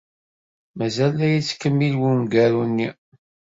Mazal 0.77 1.11
la 1.17 1.27
yettkemmil 1.33 1.93
wemgaru-nni. 2.01 2.89